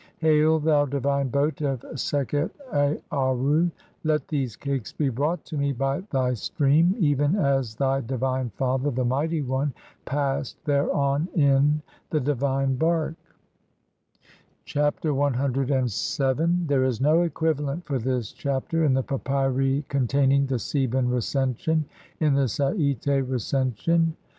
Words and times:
Hail, 0.17 0.57
thou 0.57 0.87
divine 0.87 1.27
boat 1.29 1.61
of 1.61 1.81
Sekhet 1.93 2.49
"Aarru, 2.73 3.69
let 4.03 4.27
these 4.29 4.55
cakes 4.55 4.91
be 4.91 5.09
brought 5.09 5.45
to 5.45 5.57
me 5.57 5.73
(4) 5.73 5.77
by 5.77 5.99
thy 6.09 6.33
stream, 6.33 6.95
"even 6.97 7.35
as 7.35 7.75
thy 7.75 8.01
divine 8.01 8.49
father, 8.55 8.89
the 8.89 9.05
mighty 9.05 9.43
one, 9.43 9.75
passed 10.05 10.57
thereon 10.65 11.27
in 11.35 11.83
"the 12.09 12.19
divine 12.19 12.77
bark." 12.77 13.13
Chapter 14.65 15.11
CVII. 15.13 16.67
There 16.67 16.83
is 16.83 16.99
no 16.99 17.21
equivalent 17.21 17.85
for 17.85 17.99
this 17.99 18.31
Chapter 18.31 18.83
in 18.83 18.95
the 18.95 19.03
papyri 19.03 19.85
con 19.87 20.07
taining 20.07 20.47
the 20.47 20.57
Theban 20.57 21.09
Recension. 21.11 21.85
In 22.19 22.33
the 22.33 22.47
Sa'ite 22.47 23.05
Recension 23.21 23.27
(see 23.27 23.27
Lepsius, 23.33 23.67
op. 23.67 23.77
cit., 23.77 24.05
Bl. 24.07 24.19